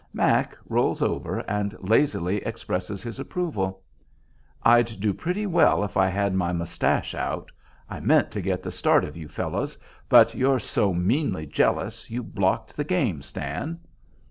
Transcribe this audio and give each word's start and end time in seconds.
"Mack" 0.13 0.57
rolls 0.67 1.03
over 1.03 1.47
and 1.47 1.77
lazily 1.79 2.37
expresses 2.37 3.03
his 3.03 3.19
approval. 3.19 3.83
"I'd 4.63 4.99
do 4.99 5.13
pretty 5.13 5.45
well 5.45 5.83
if 5.83 5.95
I 5.95 6.07
had 6.07 6.33
my 6.33 6.51
moustache 6.53 7.13
out; 7.13 7.51
I 7.87 7.99
meant 7.99 8.31
to 8.31 8.41
get 8.41 8.63
the 8.63 8.71
start 8.71 9.03
of 9.03 9.15
you 9.15 9.27
fellows, 9.27 9.77
but 10.09 10.33
you're 10.33 10.57
so 10.57 10.91
meanly 10.91 11.45
jealous, 11.45 12.09
you 12.09 12.23
blocked 12.23 12.75
the 12.75 12.83
game, 12.83 13.21
Stan." 13.21 13.79